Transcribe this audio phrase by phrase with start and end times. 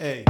[0.00, 0.24] Hey.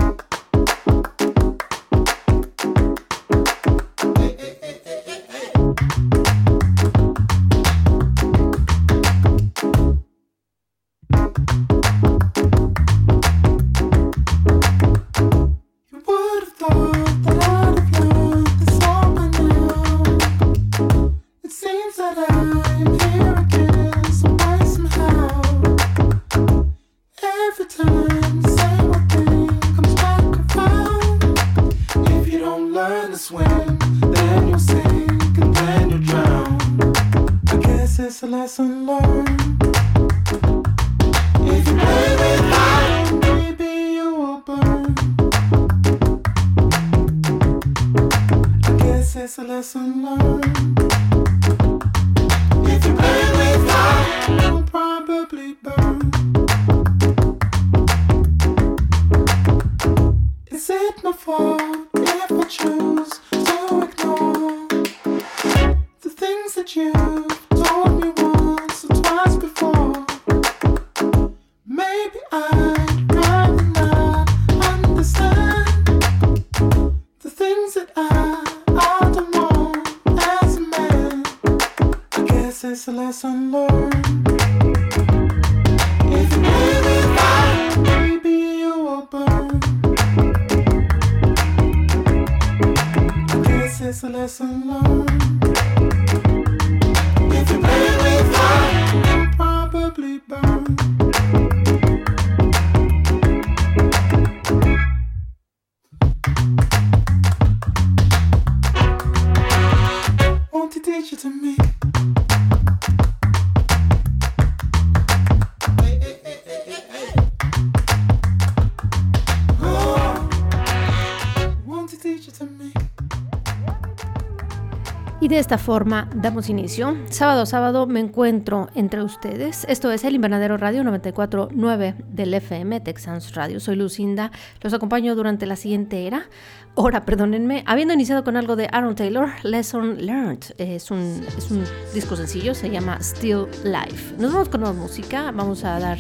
[125.41, 126.99] De esta forma damos inicio.
[127.09, 129.65] Sábado sábado me encuentro entre ustedes.
[129.71, 133.59] Esto es el Invernadero Radio 949 del FM Texans Radio.
[133.59, 134.33] Soy Lucinda.
[134.61, 136.29] Los acompaño durante la siguiente era.
[136.75, 137.65] Hora, perdónenme.
[137.67, 140.45] Habiendo iniciado con algo de Aaron Taylor, Lesson Learned.
[140.59, 141.65] Es un, es un
[141.95, 144.17] disco sencillo, se llama Still Life.
[144.19, 145.31] Nos vamos con nueva música.
[145.31, 145.97] Vamos a dar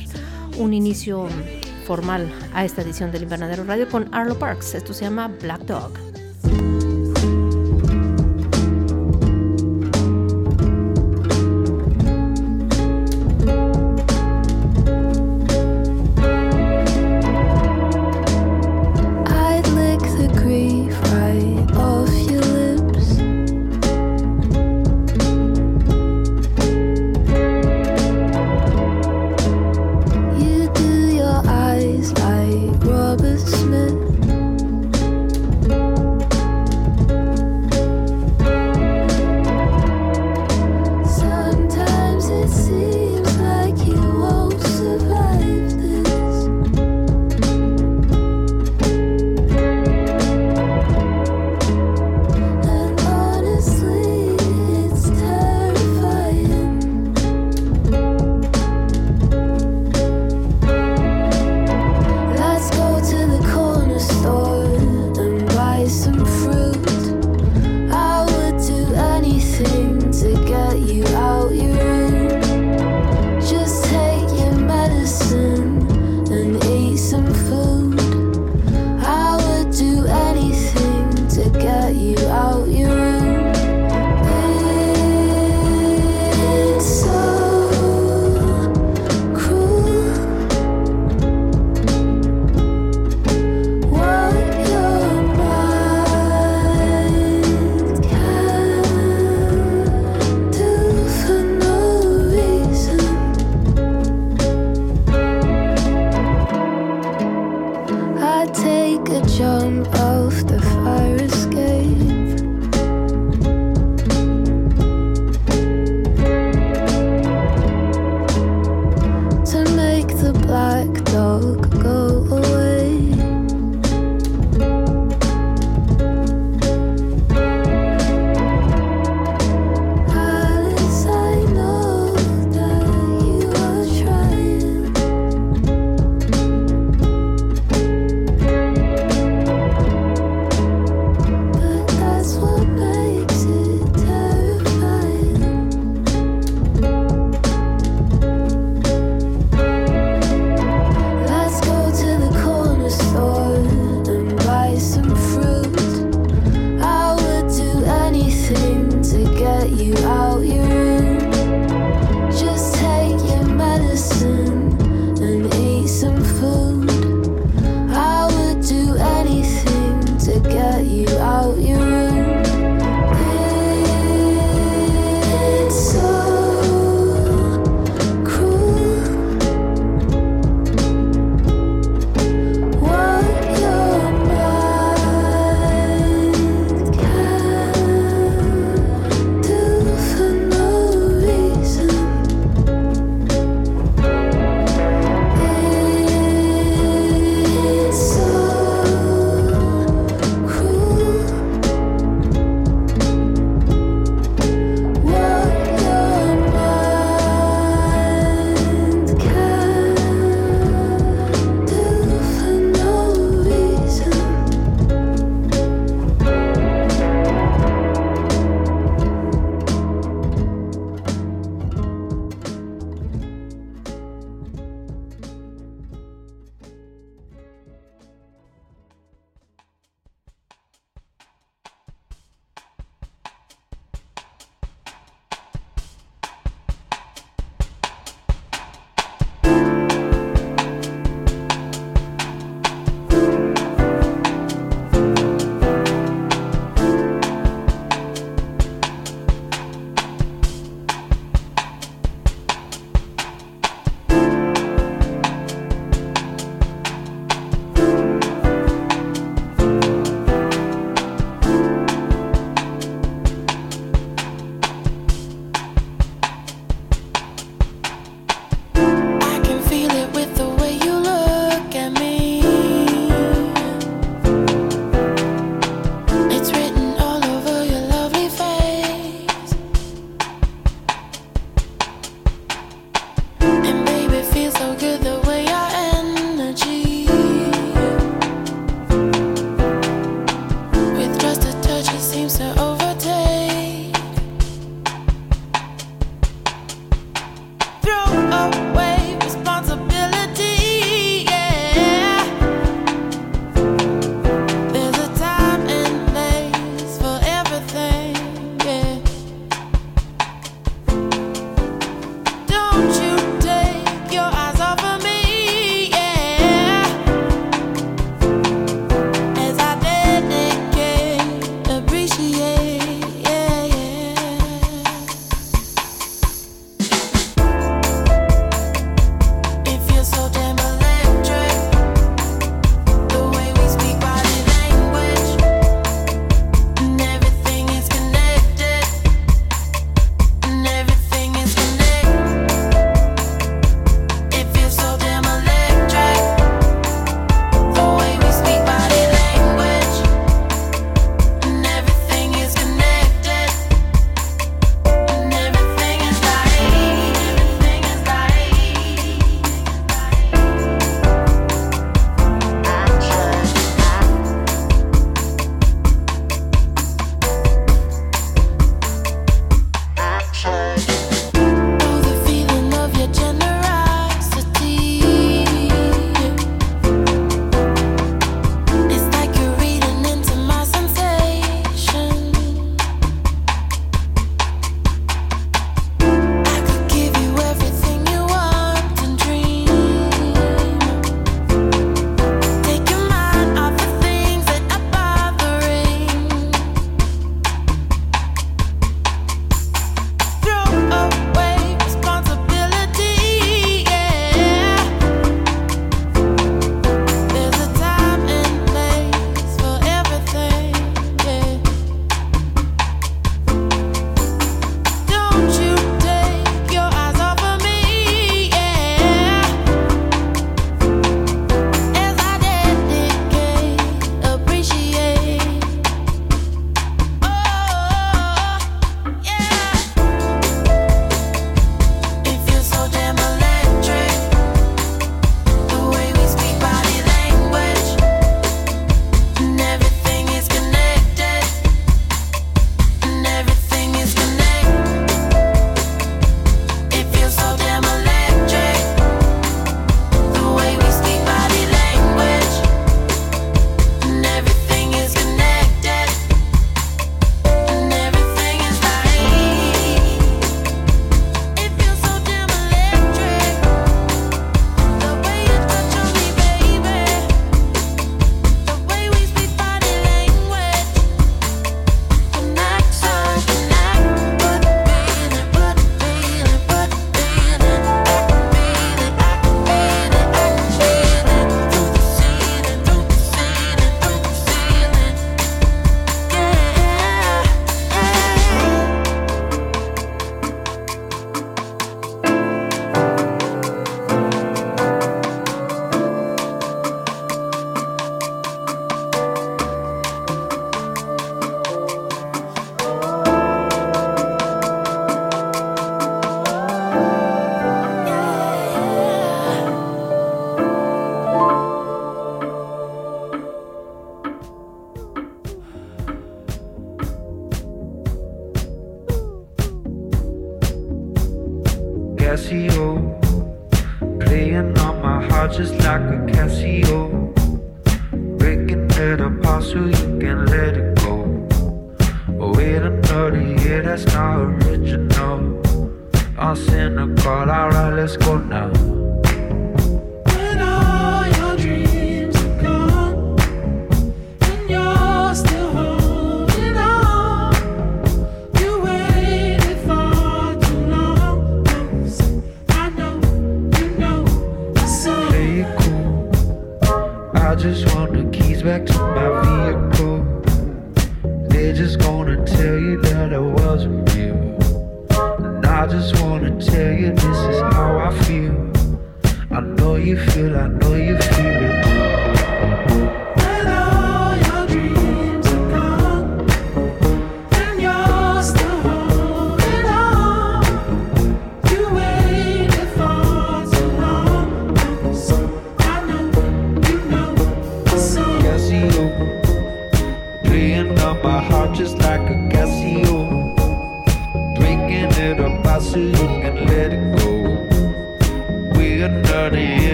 [0.58, 1.28] un inicio
[1.86, 4.74] formal a esta edición del Invernadero Radio con Arlo Parks.
[4.74, 6.09] Esto se llama Black Dog.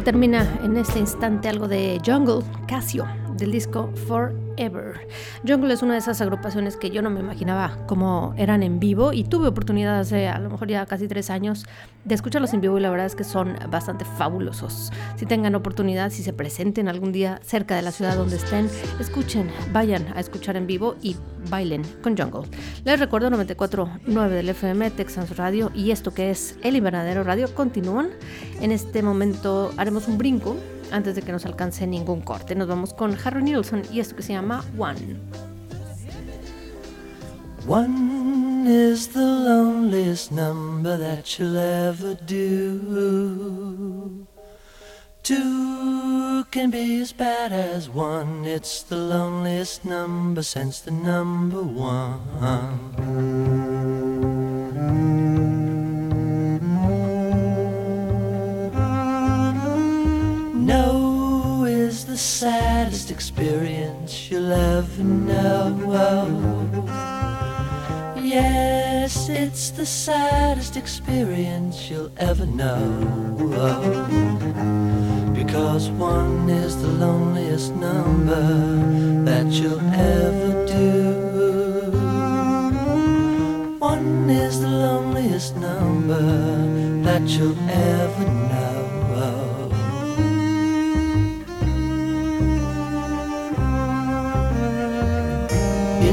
[0.00, 3.06] Termina en este instante algo de Jungle, Casio,
[3.38, 5.06] del disco Forever.
[5.46, 9.12] Jungle es una de esas agrupaciones que yo no me imaginaba cómo eran en vivo
[9.12, 11.64] y tuve oportunidad hace a lo mejor ya casi tres años
[12.04, 14.92] de escucharlos en vivo y la verdad es que son bastante fabulosos.
[15.16, 18.68] Si tengan oportunidad, si se presenten algún día cerca de la ciudad donde estén,
[18.98, 21.16] escuchen, vayan a escuchar en vivo y
[21.48, 22.48] bailen con Jungle.
[22.84, 28.10] Les recuerdo 94.9 del FM, Texas Radio y esto que es El Invernadero Radio continúan.
[28.60, 30.56] En este momento haremos un brinco
[30.92, 32.54] antes de que nos alcance ningún corte.
[32.54, 35.18] Nos vamos con Harry Nilsson y esto que se llama One.
[37.66, 43.48] One is the loneliest number that you'll ever do.
[45.22, 48.46] Two can be as bad as one.
[48.46, 52.88] It's the loneliest number since the number one.
[62.18, 66.48] Saddest experience you'll ever know.
[68.20, 72.82] Yes, it's the saddest experience you'll ever know.
[75.32, 81.12] Because one is the loneliest number that you'll ever do.
[83.78, 86.20] One is the loneliest number
[87.04, 88.77] that you'll ever know.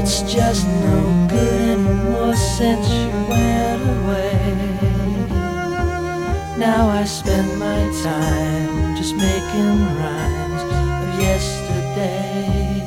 [0.08, 4.54] It's just no good anymore since you went away.
[6.56, 12.86] Now I spend my time just making rhymes of yesterday.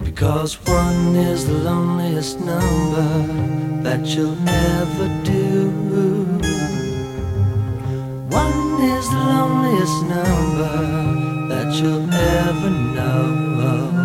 [0.00, 3.08] Because one is the loneliest number
[3.84, 5.70] that you'll ever do.
[8.34, 11.17] One is the loneliest number
[11.68, 13.97] that you'll ever know.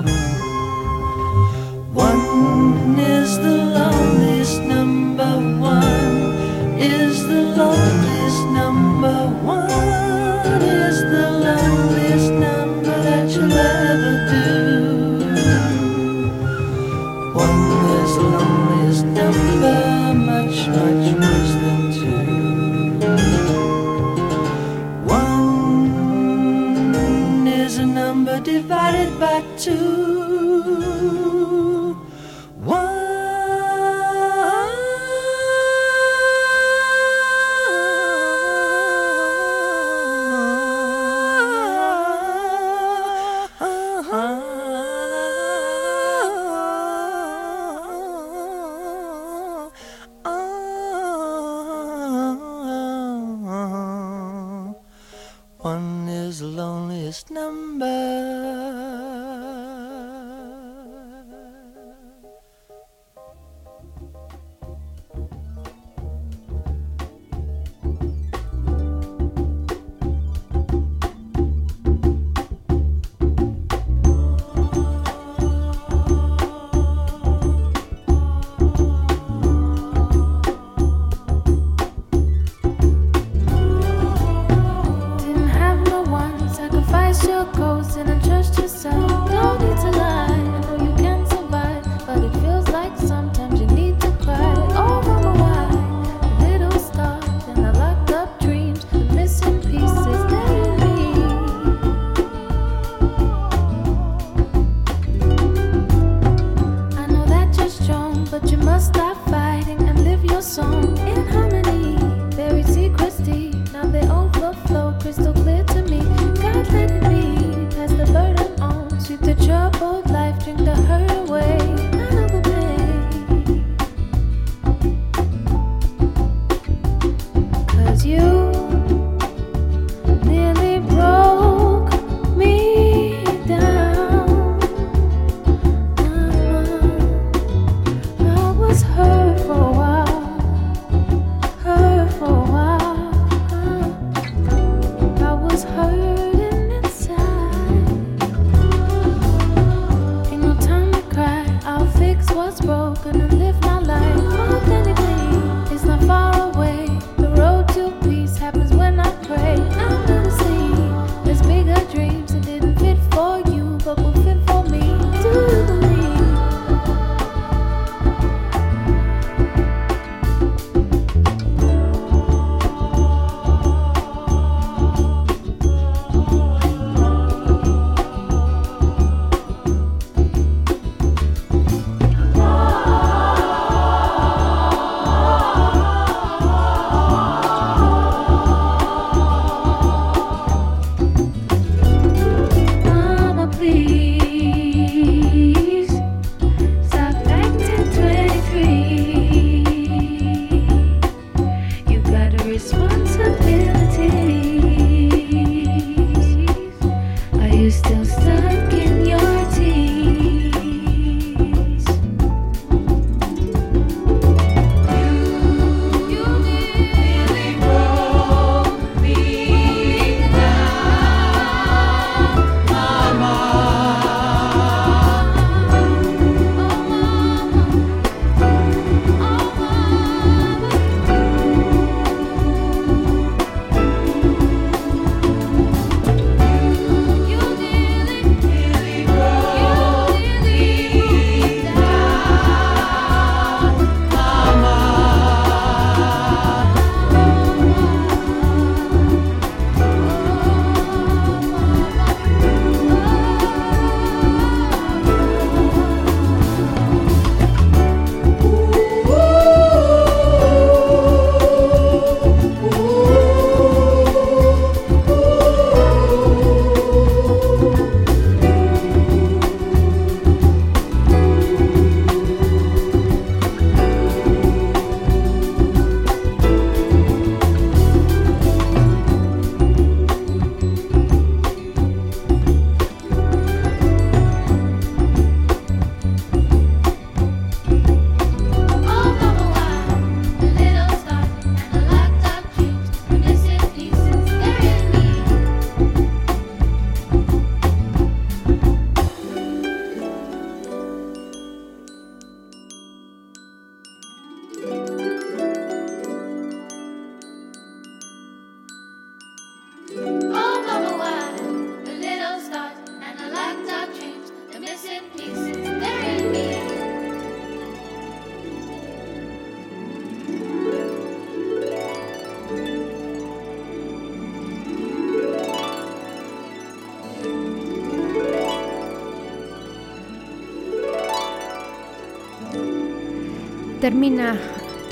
[333.84, 334.40] Termina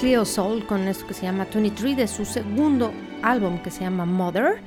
[0.02, 2.92] Cleo Soul con esto que se llama 23 de su segundo
[3.24, 4.62] álbum que se llama Mother.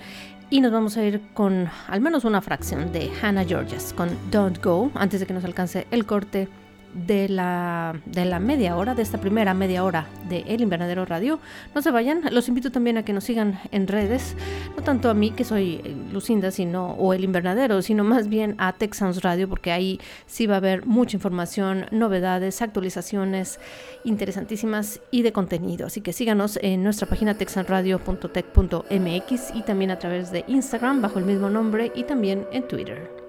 [0.49, 4.65] Y nos vamos a ir con al menos una fracción de Hannah Georges con Don't
[4.65, 6.49] Go antes de que nos alcance el corte
[6.95, 11.41] de la, de la media hora, de esta primera media hora de El Invernadero Radio.
[11.75, 14.37] No se vayan, los invito también a que nos sigan en redes,
[14.77, 18.55] no tanto a mí que soy eh, Lucinda sino, o El Invernadero, sino más bien
[18.59, 23.59] a Texans Radio, porque ahí sí va a haber mucha información, novedades, actualizaciones
[24.05, 25.87] interesantísimas y de contenido.
[25.87, 31.25] Así que síganos en nuestra página texanradio.tech.mx y también a través de Instagram bajo el
[31.25, 33.24] mismo nombre y también en Twitter.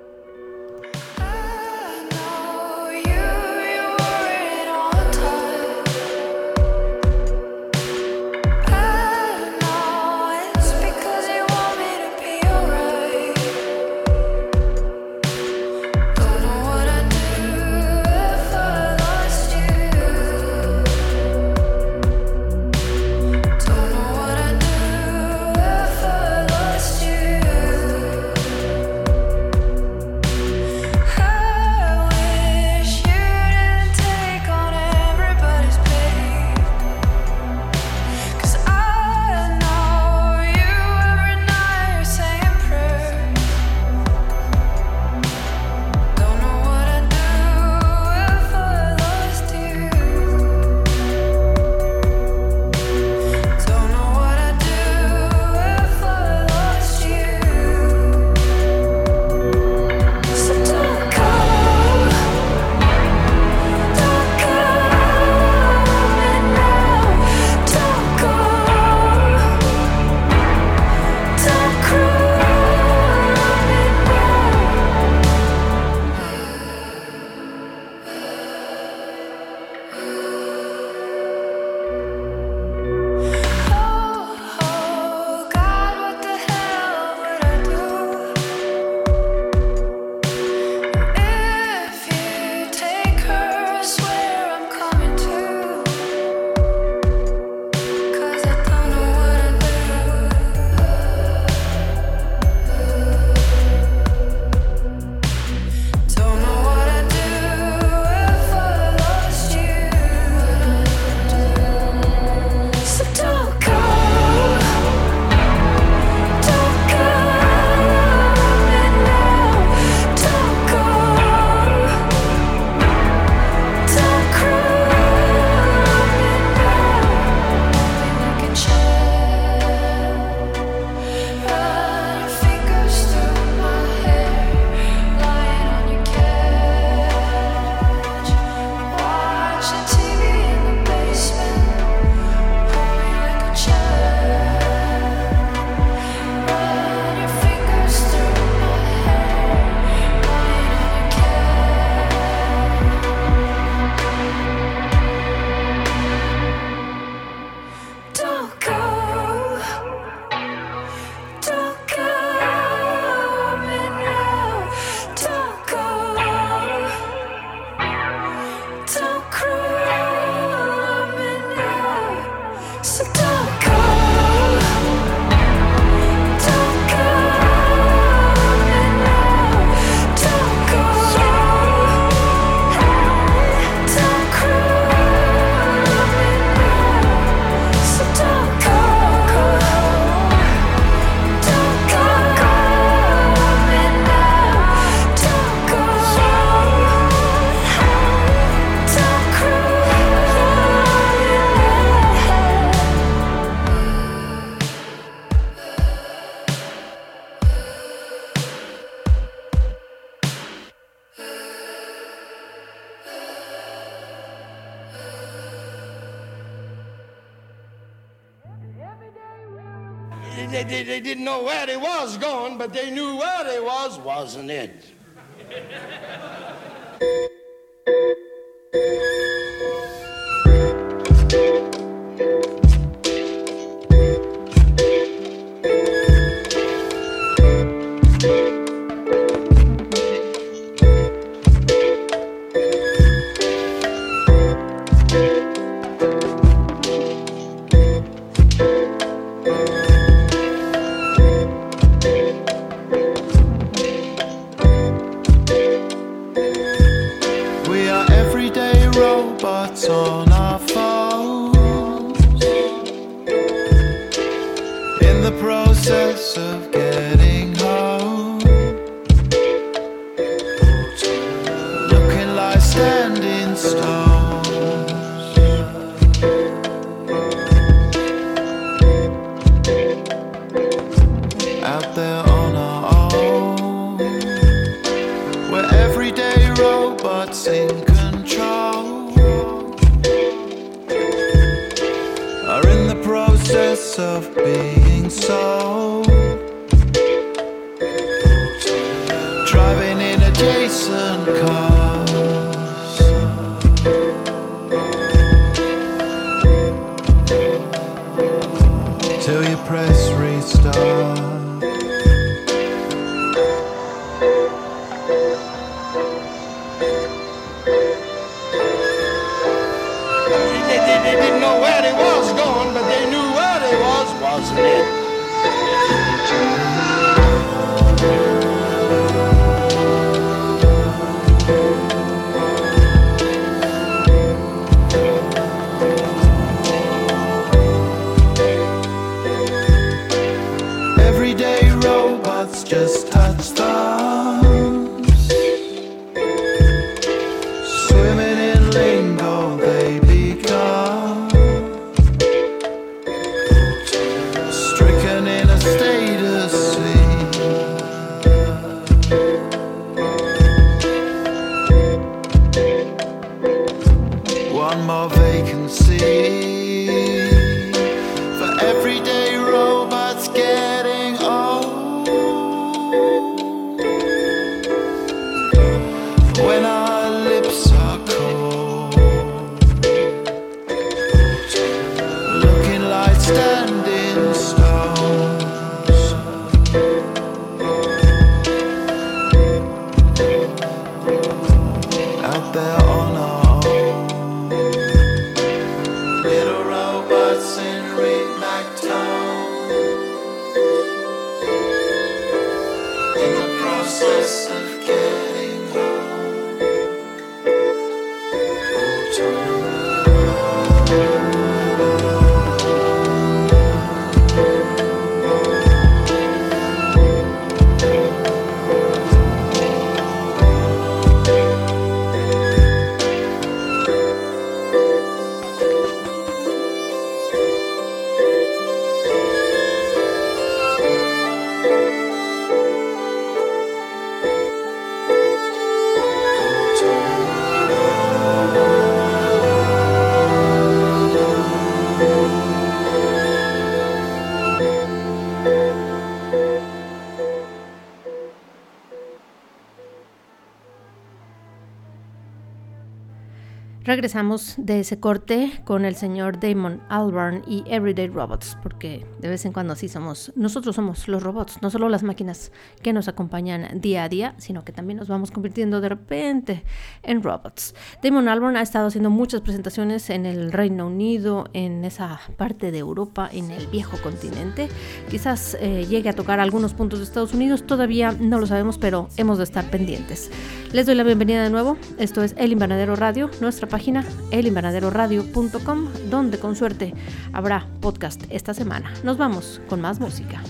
[454.06, 459.46] Regresamos de ese corte con el señor Damon Albarn y Everyday Robots, porque de vez
[459.46, 462.52] en cuando así somos, nosotros somos los robots, no solo las máquinas
[462.84, 466.64] que nos acompañan día a día, sino que también nos vamos convirtiendo de repente
[467.02, 467.74] en robots.
[468.04, 472.78] Damon Albarn ha estado haciendo muchas presentaciones en el Reino Unido, en esa parte de
[472.78, 474.70] Europa, en el viejo continente.
[475.10, 479.10] Quizás eh, llegue a tocar algunos puntos de Estados Unidos, todavía no lo sabemos, pero
[479.18, 480.30] hemos de estar pendientes.
[480.74, 481.78] Les doy la bienvenida de nuevo.
[481.98, 483.95] Esto es El Invernadero Radio, nuestra página
[484.32, 486.94] elinvernaderoradio.com, donde con suerte
[487.34, 488.94] habrá podcast esta semana.
[489.04, 490.42] Nos vamos con más música.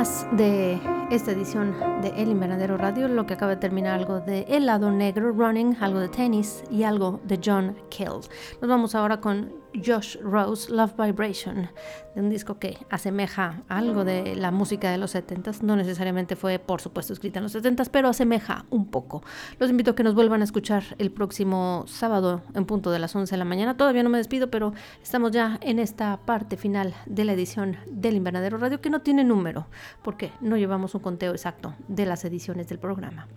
[0.00, 4.90] Esta edición de El Invernadero Radio, lo que acaba de terminar algo de El lado
[4.90, 8.08] negro, Running, algo de tenis y algo de John Kill.
[8.08, 11.68] Nos vamos ahora con Josh Rose, Love Vibration,
[12.14, 15.62] de un disco que asemeja algo de la música de los 70s.
[15.62, 19.22] No necesariamente fue, por supuesto, escrita en los 70s, pero asemeja un poco.
[19.58, 23.14] Los invito a que nos vuelvan a escuchar el próximo sábado en punto de las
[23.14, 23.76] 11 de la mañana.
[23.76, 28.16] Todavía no me despido, pero estamos ya en esta parte final de la edición del
[28.16, 29.66] Invernadero Radio que no tiene número,
[30.02, 33.28] porque no llevamos un conteo exacto de las ediciones del programa.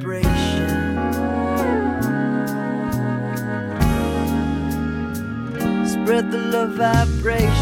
[0.00, 0.68] vibration.
[5.86, 7.61] Spread the love vibration.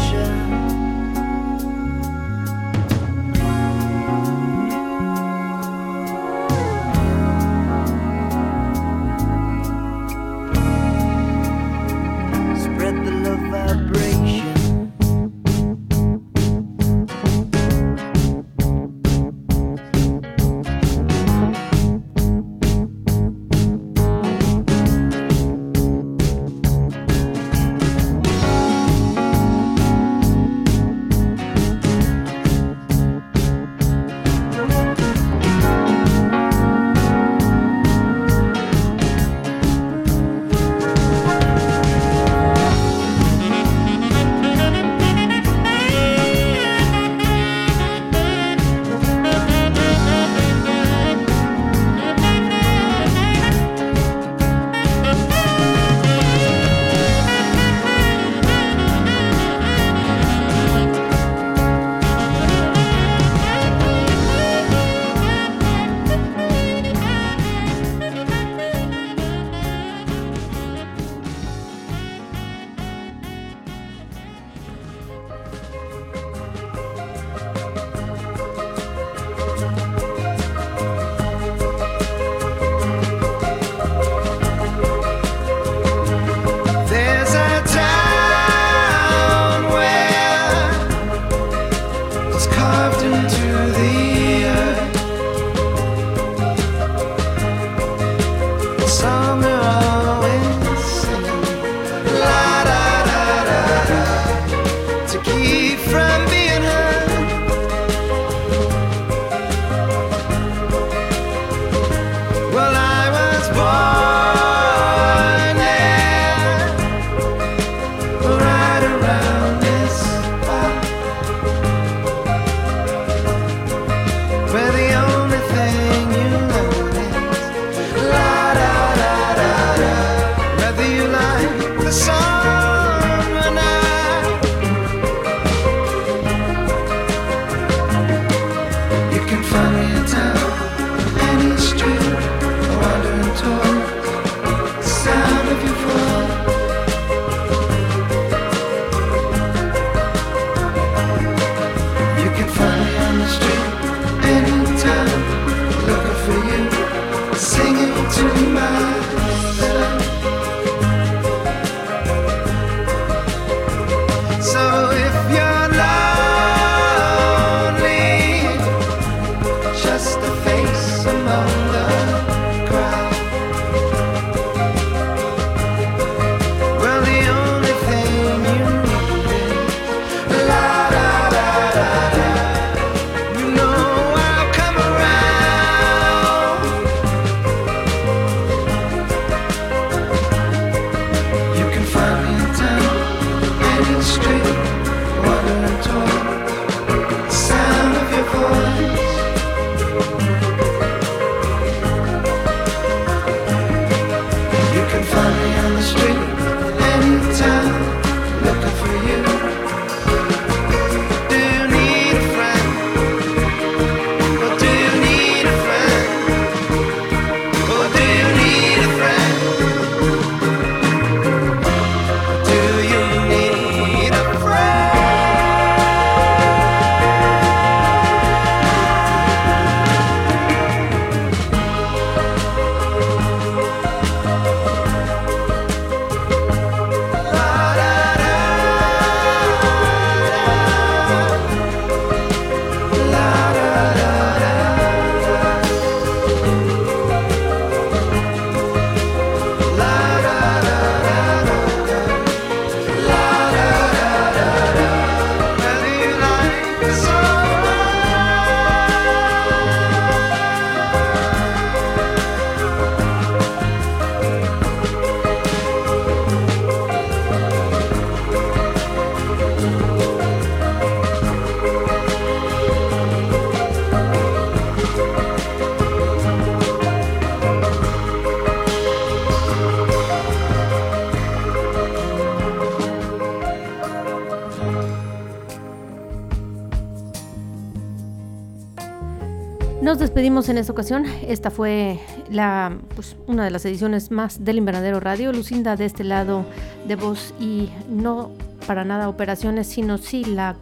[290.31, 291.05] En esta ocasión.
[291.27, 295.33] Esta fue la, pues, una de las ediciones más del Invernadero Radio.
[295.33, 296.45] Lucinda de este lado
[296.87, 298.31] de voz y no
[298.65, 300.55] para nada operaciones, sino sí la,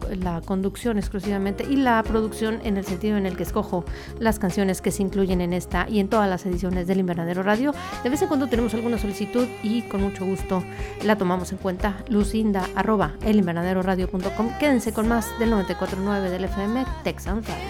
[0.44, 3.84] conducción exclusivamente y la producción en el sentido en el que escojo
[4.18, 7.72] las canciones que se incluyen en esta y en todas las ediciones del Invernadero Radio.
[8.02, 10.64] De vez en cuando tenemos alguna solicitud y con mucho gusto
[11.04, 12.02] la tomamos en cuenta.
[12.08, 14.58] Lucinda arroba elinvernaderoradio.com.
[14.58, 17.69] Quédense con más del 94.9 del FM Texas Radio.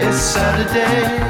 [0.00, 1.27] It's Saturday.